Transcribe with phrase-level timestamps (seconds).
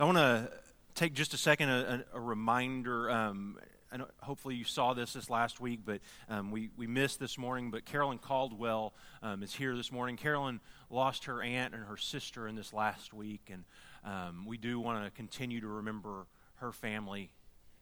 [0.00, 0.50] I want to
[0.94, 3.10] take just a second, a, a reminder.
[3.10, 3.58] Um,
[4.22, 6.00] hopefully you saw this this last week, but
[6.30, 7.70] um, we, we missed this morning.
[7.70, 10.16] But Carolyn Caldwell um, is here this morning.
[10.16, 13.64] Carolyn lost her aunt and her sister in this last week, and
[14.02, 16.24] um, we do want to continue to remember
[16.60, 17.30] her family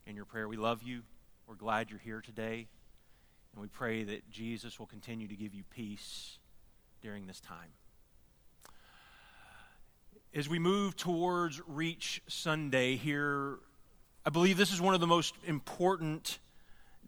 [0.05, 0.49] in your prayer.
[0.49, 1.03] We love you.
[1.47, 2.67] We're glad you're here today,
[3.53, 6.39] and we pray that Jesus will continue to give you peace
[7.01, 7.78] during this time.
[10.35, 13.59] As we move towards Reach Sunday here,
[14.27, 16.39] I believe this is one of the most important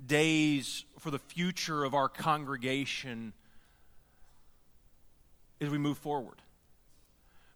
[0.06, 3.34] days for the future of our congregation
[5.60, 6.38] as we move forward.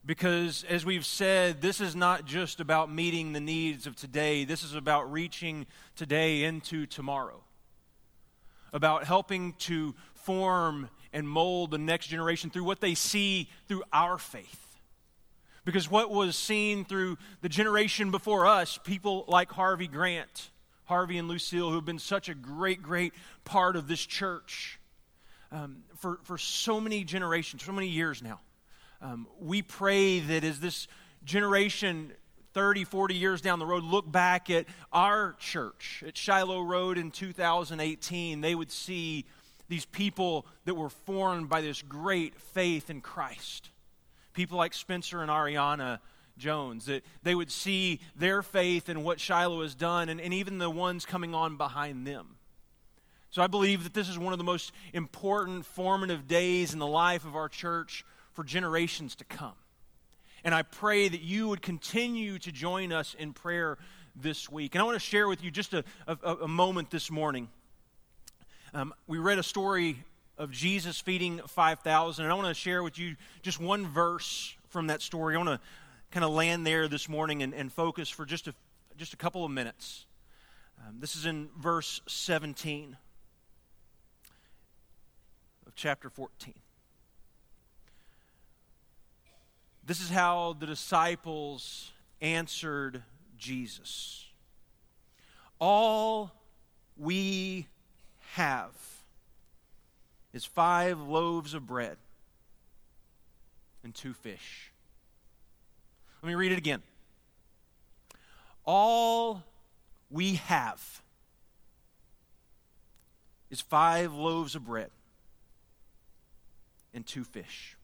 [0.05, 4.65] Because, as we've said, this is not just about meeting the needs of today, this
[4.65, 5.65] is about reaching
[5.97, 7.41] today into tomorrow,
[8.71, 14.19] about helping to form and mold the next generation through what they see through our
[14.19, 14.64] faith.
[15.65, 20.51] Because what was seen through the generation before us, people like Harvey Grant,
[20.85, 24.79] Harvey and Lucille, who have been such a great, great part of this church
[25.51, 28.41] um, for, for so many generations, so many years now.
[29.01, 30.87] Um, we pray that as this
[31.25, 32.13] generation
[32.53, 37.11] 30, 40 years down the road look back at our church at Shiloh Road in
[37.11, 39.25] 2018, they would see
[39.69, 43.71] these people that were formed by this great faith in Christ.
[44.35, 46.01] People like Spencer and Ariana
[46.37, 50.59] Jones, that they would see their faith in what Shiloh has done, and, and even
[50.59, 52.37] the ones coming on behind them.
[53.31, 56.87] So I believe that this is one of the most important, formative days in the
[56.87, 59.55] life of our church for generations to come.
[60.45, 63.79] And I pray that you would continue to join us in prayer
[64.15, 64.75] this week.
[64.75, 67.49] And I want to share with you just a, a, a moment this morning.
[68.73, 70.05] Um, we read a story
[70.37, 74.89] of Jesus feeding 5,000, and I want to share with you just one verse from
[74.89, 75.35] that story.
[75.35, 75.61] I want to
[76.11, 78.55] kind of land there this morning and, and focus for just a,
[78.97, 80.07] just a couple of minutes.
[80.87, 82.97] Um, this is in verse 17
[85.67, 86.55] of chapter 14.
[89.87, 93.03] This is how the disciples answered
[93.37, 94.27] Jesus.
[95.61, 96.33] All
[96.97, 97.67] we
[98.33, 98.73] have
[100.35, 101.97] is five loaves of bread
[103.85, 104.73] and two fish.
[106.23, 106.83] Let me read it again.
[108.67, 109.45] All
[110.11, 111.03] we have
[113.49, 114.91] is five loaves of bread
[116.93, 117.77] and two fish.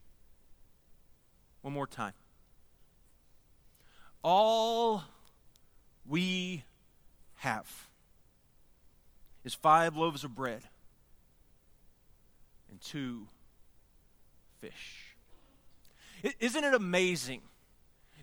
[1.62, 2.14] One more time.
[4.24, 5.04] All
[6.04, 6.64] we
[7.36, 7.88] have
[9.44, 10.62] is five loaves of bread
[12.70, 13.26] and two
[14.60, 15.16] fish.
[16.38, 17.40] Isn't it amazing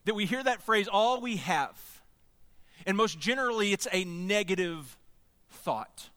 [0.06, 1.76] that we hear that phrase, all we have?
[2.86, 4.98] And most generally, it's a negative
[5.50, 6.10] thought.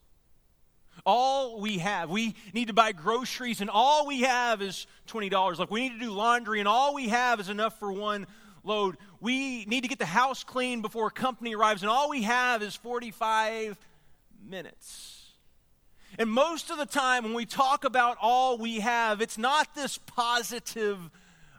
[1.06, 5.58] All we have, we need to buy groceries, and all we have is $20.
[5.58, 8.26] Like, we need to do laundry, and all we have is enough for one
[8.62, 8.98] load.
[9.20, 12.76] We need to get the house clean before company arrives, and all we have is
[12.76, 13.78] 45
[14.46, 15.19] minutes.
[16.18, 19.98] And most of the time, when we talk about all we have, it's not this
[19.98, 20.98] positive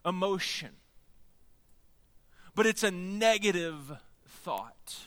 [0.05, 0.69] emotion,
[2.55, 3.97] but it's a negative
[4.27, 4.97] thought.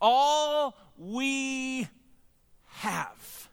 [0.00, 1.88] All we
[2.66, 3.48] have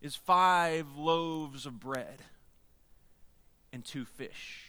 [0.00, 2.22] is five loaves of bread
[3.72, 4.64] and two fish.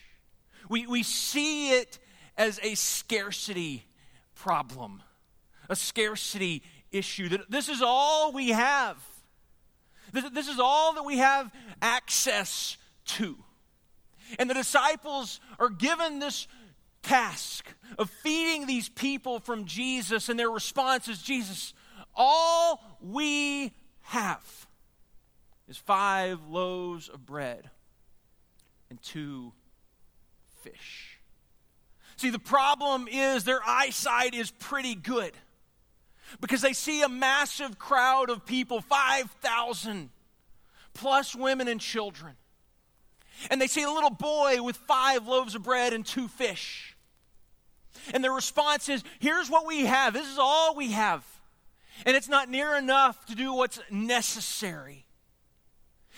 [0.69, 1.99] We, we see it
[2.37, 3.85] as a scarcity
[4.35, 5.03] problem,
[5.69, 7.29] a scarcity issue.
[7.29, 8.97] That this is all we have.
[10.11, 11.51] This, this is all that we have
[11.81, 13.37] access to.
[14.37, 16.47] And the disciples are given this
[17.01, 17.65] task
[17.97, 21.73] of feeding these people from Jesus, and their response is Jesus,
[22.15, 24.67] all we have
[25.67, 27.69] is five loaves of bread
[28.89, 29.53] and two
[30.61, 31.19] fish.
[32.17, 35.31] See, the problem is their eyesight is pretty good
[36.41, 40.09] because they see a massive crowd of people 5,000
[40.93, 42.35] plus women and children.
[43.49, 46.95] And they see a little boy with five loaves of bread and two fish.
[48.13, 51.25] And their response is here's what we have, this is all we have.
[52.05, 55.05] And it's not near enough to do what's necessary.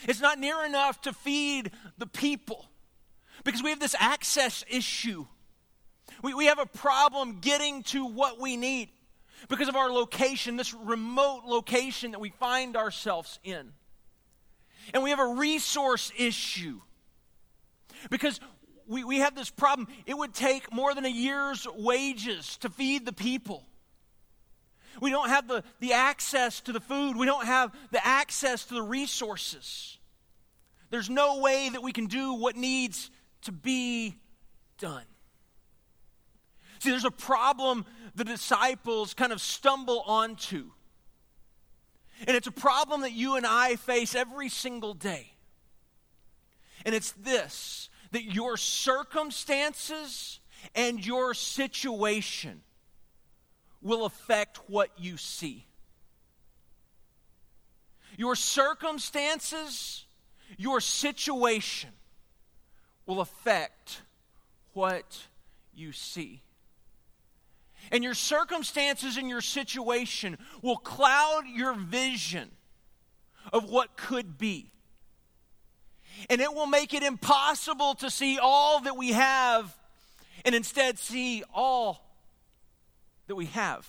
[0.07, 2.65] It's not near enough to feed the people
[3.43, 5.25] because we have this access issue.
[6.21, 8.89] We, we have a problem getting to what we need
[9.49, 13.73] because of our location, this remote location that we find ourselves in.
[14.93, 16.81] And we have a resource issue
[18.09, 18.39] because
[18.87, 19.87] we, we have this problem.
[20.05, 23.65] It would take more than a year's wages to feed the people.
[24.99, 28.73] We don't have the, the access to the food, we don't have the access to
[28.73, 29.97] the resources.
[30.89, 33.09] There's no way that we can do what needs
[33.43, 34.17] to be
[34.77, 35.05] done.
[36.81, 37.85] See, there's a problem
[38.15, 40.71] the disciples kind of stumble onto.
[42.25, 45.31] And it's a problem that you and I face every single day.
[46.83, 50.39] And it's this that your circumstances
[50.73, 52.61] and your situation
[53.83, 55.67] will affect what you see.
[58.17, 60.05] Your circumstances,
[60.57, 61.91] your situation
[63.05, 64.01] will affect
[64.73, 65.27] what
[65.75, 66.41] you see.
[67.91, 72.51] And your circumstances and your situation will cloud your vision
[73.51, 74.71] of what could be.
[76.29, 79.75] And it will make it impossible to see all that we have
[80.45, 82.05] and instead see all
[83.27, 83.87] that we have.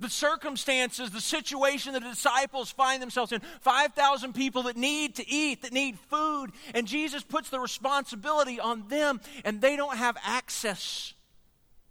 [0.00, 5.60] The circumstances, the situation the disciples find themselves in 5,000 people that need to eat,
[5.62, 11.12] that need food, and Jesus puts the responsibility on them, and they don't have access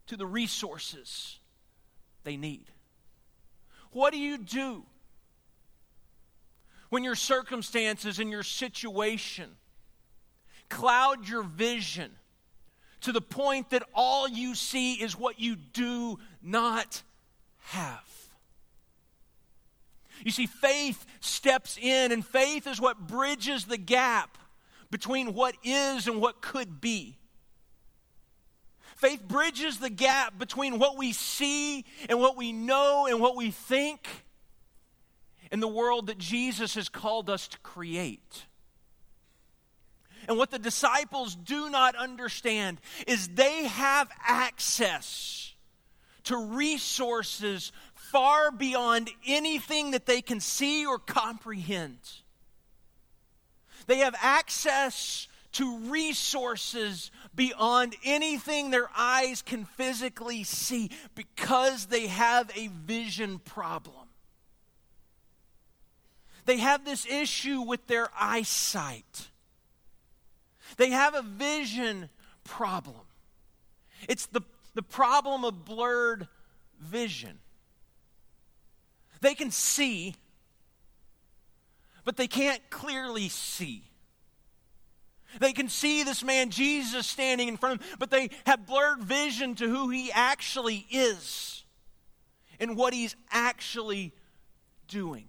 [0.08, 1.38] to the resources
[2.24, 2.66] they need.
[3.92, 4.84] What do you do
[6.90, 9.52] when your circumstances and your situation
[10.68, 12.12] cloud your vision
[13.02, 17.04] to the point that all you see is what you do not
[17.60, 18.04] have.
[20.24, 24.38] You see, faith steps in, and faith is what bridges the gap
[24.92, 27.18] between what is and what could be.
[28.98, 33.52] Faith bridges the gap between what we see and what we know and what we
[33.52, 34.06] think
[35.52, 38.46] in the world that Jesus has called us to create.
[40.28, 45.54] And what the disciples do not understand is they have access
[46.30, 51.98] to resources far beyond anything that they can see or comprehend.
[53.88, 62.52] They have access to resources beyond anything their eyes can physically see because they have
[62.56, 63.96] a vision problem.
[66.46, 69.30] They have this issue with their eyesight.
[70.78, 72.10] They have a vision
[72.44, 73.02] problem.
[74.08, 74.42] It's the,
[74.74, 76.27] the problem of blurred
[76.80, 77.39] vision.
[79.21, 80.16] They can see,
[82.06, 83.83] but they can't clearly see.
[85.39, 89.04] They can see this man Jesus standing in front of them, but they have blurred
[89.04, 91.63] vision to who he actually is
[92.60, 94.13] and what he's actually
[94.88, 95.27] doing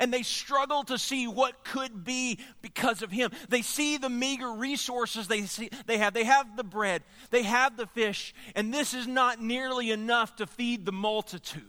[0.00, 3.30] and they struggle to see what could be because of him.
[3.48, 6.14] They see the meager resources they, see, they have.
[6.14, 10.46] They have the bread, they have the fish, and this is not nearly enough to
[10.46, 11.62] feed the multitude.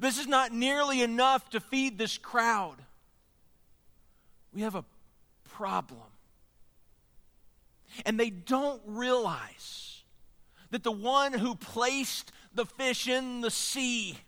[0.00, 2.76] This is not nearly enough to feed this crowd.
[4.52, 4.84] We have a
[5.44, 6.00] problem.
[8.04, 10.02] And they don't realize
[10.70, 14.18] that the one who placed the fish in the sea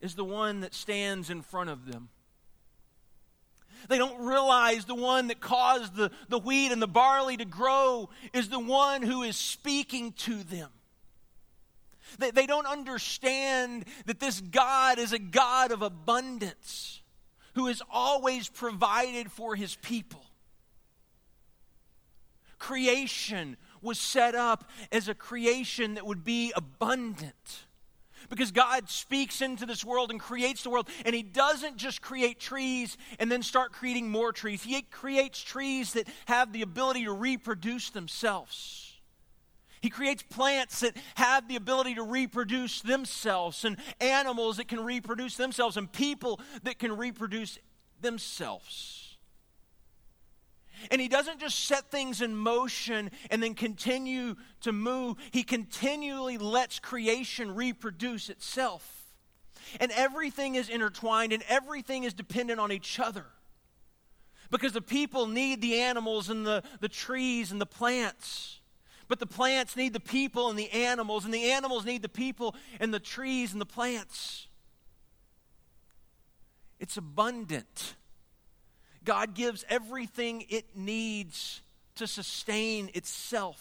[0.00, 2.08] is the one that stands in front of them.
[3.88, 8.08] They don't realize the one that caused the, the wheat and the barley to grow
[8.32, 10.70] is the one who is speaking to them.
[12.18, 17.02] They, they don't understand that this God is a God of abundance
[17.54, 20.24] who has always provided for his people.
[22.58, 27.66] Creation was set up as a creation that would be abundant
[28.28, 32.38] because God speaks into this world and creates the world, and He doesn't just create
[32.40, 34.62] trees and then start creating more trees.
[34.62, 38.96] He creates trees that have the ability to reproduce themselves.
[39.80, 45.36] He creates plants that have the ability to reproduce themselves, and animals that can reproduce
[45.36, 47.58] themselves, and people that can reproduce
[48.00, 49.07] themselves.
[50.90, 56.38] And he doesn't just set things in motion and then continue to move, he continually
[56.38, 59.14] lets creation reproduce itself.
[59.80, 63.26] And everything is intertwined and everything is dependent on each other.
[64.50, 68.60] Because the people need the animals and the, the trees and the plants.
[69.08, 72.54] But the plants need the people and the animals, and the animals need the people
[72.78, 74.48] and the trees and the plants.
[76.78, 77.94] It's abundant.
[79.08, 81.62] God gives everything it needs
[81.94, 83.58] to sustain itself.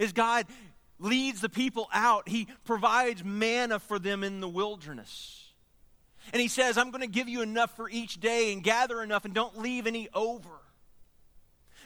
[0.00, 0.46] As God
[0.98, 5.52] leads the people out, He provides manna for them in the wilderness.
[6.32, 9.24] And he says, I'm going to give you enough for each day and gather enough
[9.24, 10.50] and don't leave any over.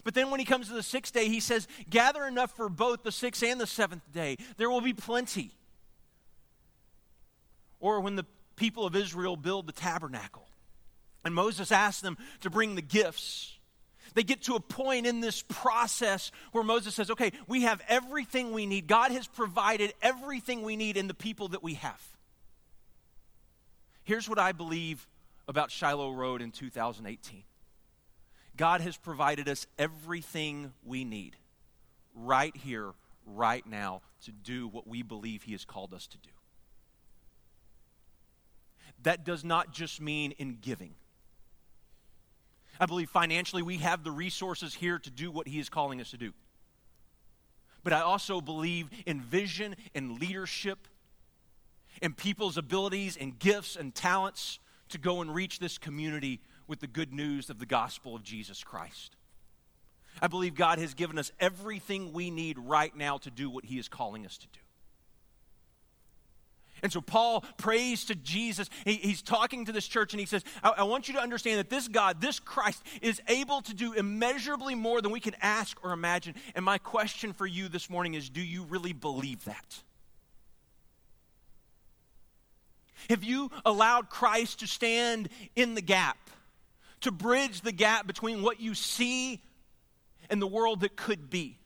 [0.03, 3.03] But then when he comes to the sixth day, he says, Gather enough for both
[3.03, 4.39] the sixth and the seventh day.
[4.57, 5.51] There will be plenty.
[7.79, 8.25] Or when the
[8.57, 10.49] people of Israel build the tabernacle,
[11.27, 13.53] and Moses asks them to bring the gifts,
[14.15, 18.53] they get to a point in this process where Moses says, Okay, we have everything
[18.53, 18.87] we need.
[18.87, 22.01] God has provided everything we need in the people that we have.
[24.05, 25.07] Here's what I believe
[25.49, 27.43] about Shiloh Road in 2018
[28.57, 31.37] God has provided us everything we need
[32.15, 32.93] right here,
[33.27, 36.31] right now, to do what we believe He has called us to do.
[39.03, 40.95] That does not just mean in giving.
[42.79, 46.11] I believe financially we have the resources here to do what He is calling us
[46.11, 46.33] to do.
[47.83, 50.89] But I also believe in vision and leadership
[52.03, 56.87] and people's abilities and gifts and talents to go and reach this community with the
[56.87, 59.17] good news of the gospel of Jesus Christ.
[60.21, 63.79] I believe God has given us everything we need right now to do what He
[63.79, 64.61] is calling us to do.
[66.83, 68.69] And so Paul prays to Jesus.
[68.85, 71.59] He, he's talking to this church and he says, I, I want you to understand
[71.59, 75.83] that this God, this Christ, is able to do immeasurably more than we can ask
[75.83, 76.35] or imagine.
[76.55, 79.83] And my question for you this morning is do you really believe that?
[83.09, 86.19] Have you allowed Christ to stand in the gap,
[87.03, 89.41] to bridge the gap between what you see
[90.29, 91.59] and the world that could be?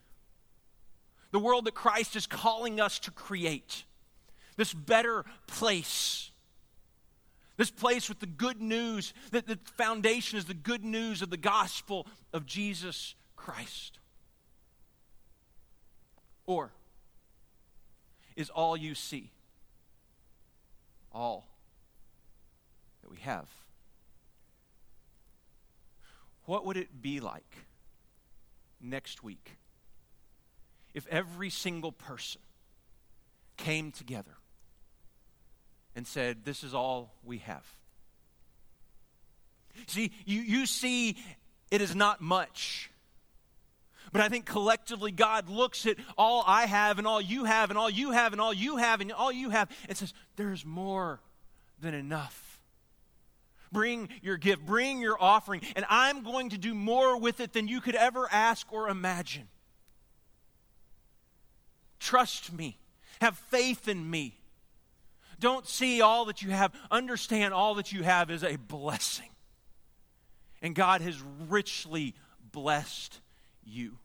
[1.31, 3.85] The world that Christ is calling us to create,
[4.61, 6.31] this better place.
[7.57, 11.39] This place with the good news, that the foundation is the good news of the
[11.39, 13.99] gospel of Jesus Christ.
[16.45, 16.73] Or
[18.37, 19.31] is all you see
[21.11, 21.49] all
[23.01, 23.47] that we have.
[26.45, 27.57] What would it be like
[28.79, 29.53] next week
[30.93, 32.43] if every single person
[33.57, 34.37] came together
[35.95, 37.65] and said, This is all we have?
[39.87, 41.17] See, you, you see,
[41.71, 42.91] it is not much.
[44.13, 47.79] But I think collectively God looks at all I have and all you have and
[47.79, 51.21] all you have and all you have and all you have and says, There's more
[51.81, 52.59] than enough.
[53.73, 57.69] Bring your gift, bring your offering, and I'm going to do more with it than
[57.69, 59.47] you could ever ask or imagine.
[62.01, 62.79] Trust me,
[63.21, 64.40] have faith in me.
[65.41, 69.29] Don't see all that you have, understand all that you have is a blessing.
[70.63, 72.15] And God has richly
[72.53, 73.19] blessed
[73.65, 73.99] you.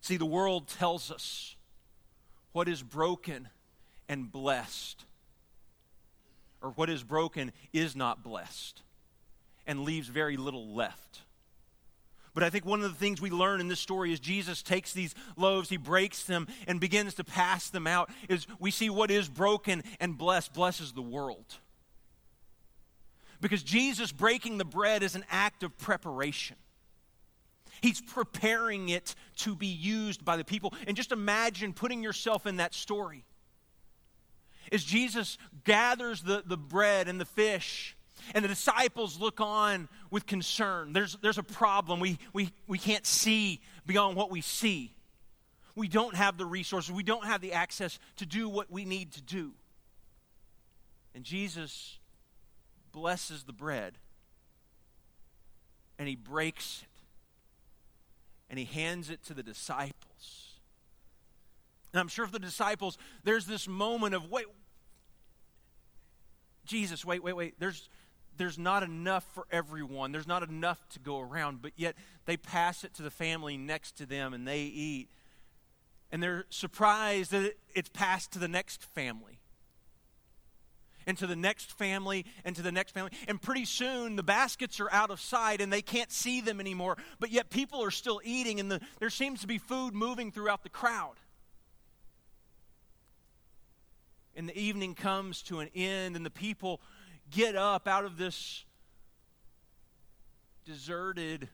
[0.00, 1.56] See, the world tells us
[2.52, 3.48] what is broken
[4.08, 5.04] and blessed,
[6.62, 8.82] or what is broken is not blessed,
[9.66, 11.22] and leaves very little left.
[12.38, 14.92] But I think one of the things we learn in this story is Jesus takes
[14.92, 18.10] these loaves, he breaks them, and begins to pass them out.
[18.28, 21.56] Is we see what is broken and blessed blesses the world.
[23.40, 26.54] Because Jesus breaking the bread is an act of preparation.
[27.80, 30.72] He's preparing it to be used by the people.
[30.86, 33.24] And just imagine putting yourself in that story.
[34.70, 37.96] As Jesus gathers the, the bread and the fish,
[38.34, 40.92] and the disciples look on with concern.
[40.92, 42.00] There's, there's a problem.
[42.00, 44.94] We, we, we can't see beyond what we see.
[45.74, 49.12] We don't have the resources, we don't have the access to do what we need
[49.12, 49.52] to do.
[51.14, 51.98] And Jesus
[52.92, 53.94] blesses the bread
[55.98, 56.88] and he breaks it
[58.50, 60.58] and he hands it to the disciples.
[61.92, 64.46] And I'm sure for the disciples, there's this moment of, wait,
[66.64, 67.54] Jesus, wait, wait, wait.
[67.58, 67.88] There's,
[68.38, 70.12] there's not enough for everyone.
[70.12, 71.60] There's not enough to go around.
[71.60, 75.08] But yet they pass it to the family next to them and they eat.
[76.10, 79.38] And they're surprised that it's passed to the next family
[81.06, 83.10] and to the next family and to the next family.
[83.26, 86.96] And pretty soon the baskets are out of sight and they can't see them anymore,
[87.18, 90.62] but yet people are still eating and the, there seems to be food moving throughout
[90.62, 91.14] the crowd.
[94.36, 96.80] And the evening comes to an end and the people
[97.30, 98.64] get up out of this
[100.64, 101.48] deserted,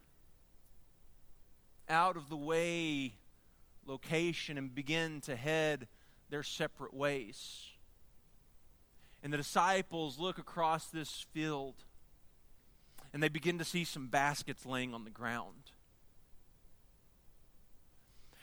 [1.88, 3.14] out of the way
[3.86, 5.86] location and begin to head
[6.30, 7.66] their separate ways.
[9.22, 11.74] And the disciples look across this field
[13.12, 15.70] and they begin to see some baskets laying on the ground.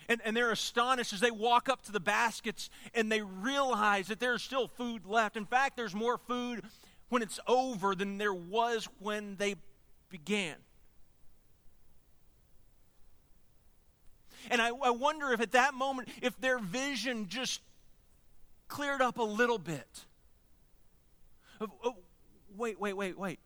[0.07, 4.19] And, and they're astonished as they walk up to the baskets and they realize that
[4.19, 5.37] there's still food left.
[5.37, 6.63] In fact, there's more food
[7.11, 9.55] when it's over than there was when they
[10.09, 10.55] began.
[14.49, 17.59] And I, I wonder if at that moment, if their vision just
[18.69, 20.05] cleared up a little bit.
[21.59, 21.97] Oh,
[22.55, 23.39] wait, wait, wait, wait.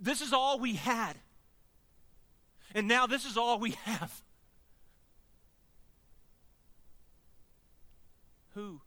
[0.00, 1.16] This is all we had.
[2.76, 4.22] And now this is all we have.
[8.54, 8.80] Who?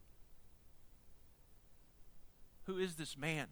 [2.73, 3.45] Who is this man?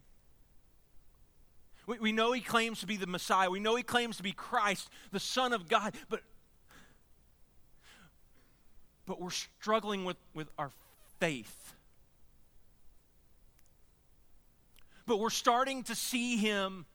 [1.86, 3.52] We, we know he claims to be the Messiah.
[3.52, 5.94] We know he claims to be Christ, the Son of God.
[6.10, 6.22] But,
[9.06, 10.72] but we're struggling with, with our
[11.20, 11.76] faith.
[15.06, 16.88] But we're starting to see him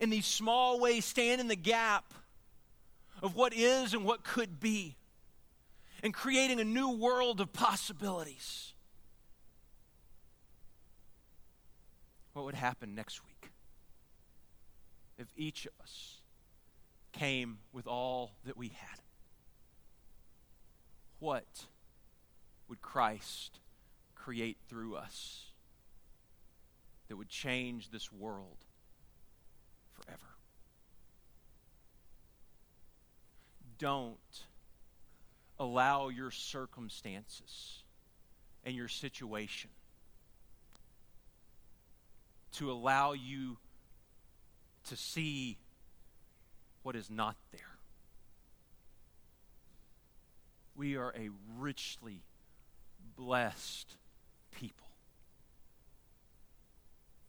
[0.00, 2.14] in these small ways stand in the gap
[3.22, 4.96] of what is and what could be
[6.02, 8.71] and creating a new world of possibilities.
[12.32, 13.50] What would happen next week
[15.18, 16.20] if each of us
[17.12, 19.00] came with all that we had?
[21.18, 21.66] What
[22.68, 23.60] would Christ
[24.14, 25.52] create through us
[27.08, 28.64] that would change this world
[29.92, 30.18] forever?
[33.78, 34.16] Don't
[35.58, 37.82] allow your circumstances
[38.64, 39.70] and your situation
[42.52, 43.58] to allow you
[44.88, 45.58] to see
[46.82, 47.60] what is not there.
[50.74, 52.22] We are a richly
[53.16, 53.96] blessed
[54.50, 54.86] people.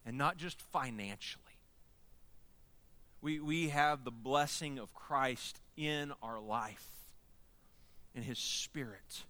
[0.05, 1.43] And not just financially.
[3.21, 6.87] We, we have the blessing of Christ in our life
[8.13, 9.23] in His Spirit.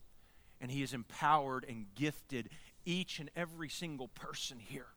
[0.60, 2.50] And He has empowered and gifted
[2.86, 4.88] each and every single person here.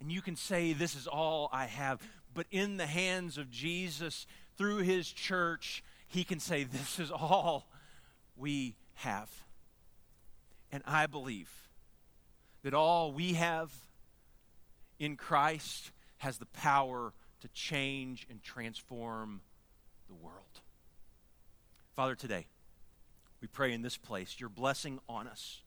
[0.00, 2.00] And you can say, This is all I have.
[2.34, 7.68] But in the hands of Jesus, through His church, He can say, This is all
[8.36, 9.30] we have.
[10.72, 11.50] And I believe
[12.62, 13.72] that all we have
[14.98, 19.40] in Christ has the power to change and transform
[20.08, 20.60] the world.
[21.96, 22.46] Father, today,
[23.40, 25.62] we pray in this place your blessing on us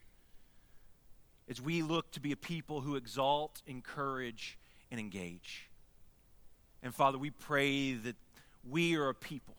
[1.50, 4.58] as we look to be a people who exalt, encourage,
[4.92, 5.70] and engage.
[6.82, 8.16] And Father, we pray that
[8.70, 9.56] we are a people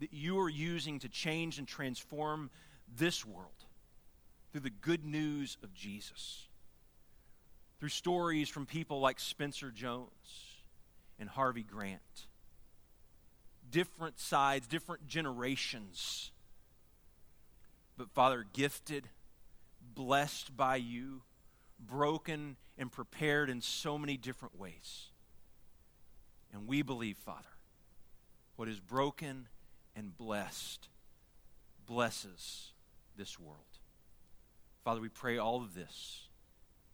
[0.00, 2.50] that you are using to change and transform
[2.96, 3.50] this world
[4.52, 6.48] through the good news of Jesus,
[7.80, 10.10] through stories from people like Spencer Jones
[11.18, 12.26] and Harvey Grant
[13.70, 16.30] different sides, different generations.
[17.96, 19.08] But Father, gifted,
[19.96, 21.22] blessed by you,
[21.80, 25.06] broken and prepared in so many different ways.
[26.52, 27.48] And we believe, Father,
[28.54, 29.48] what is broken
[29.96, 30.88] and blessed
[31.86, 32.72] blesses
[33.16, 33.58] this world.
[34.84, 36.28] Father, we pray all of this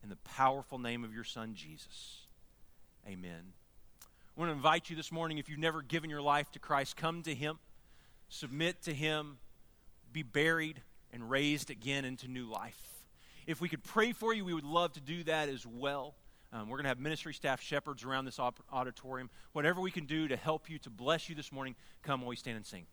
[0.03, 2.27] in the powerful name of your Son, Jesus.
[3.07, 3.53] Amen.
[4.03, 6.97] I want to invite you this morning, if you've never given your life to Christ,
[6.97, 7.59] come to Him,
[8.29, 9.39] submit to Him,
[10.13, 10.81] be buried,
[11.13, 12.81] and raised again into new life.
[13.47, 16.15] If we could pray for you, we would love to do that as well.
[16.53, 19.31] Um, we're going to have ministry staff shepherds around this auditorium.
[19.53, 22.37] Whatever we can do to help you, to bless you this morning, come while we
[22.37, 22.87] stand and sing.